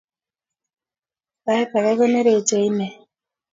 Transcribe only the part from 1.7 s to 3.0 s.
age konerechi ine